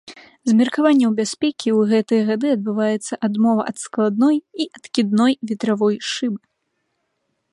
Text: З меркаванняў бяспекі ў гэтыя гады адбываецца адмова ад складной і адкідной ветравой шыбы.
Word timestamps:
З 0.49 0.53
меркаванняў 0.59 1.11
бяспекі 1.19 1.69
ў 1.73 1.81
гэтыя 1.91 2.21
гады 2.29 2.47
адбываецца 2.55 3.13
адмова 3.29 3.61
ад 3.71 3.77
складной 3.83 4.37
і 4.65 4.69
адкідной 4.77 5.33
ветравой 5.51 5.95
шыбы. 6.13 6.41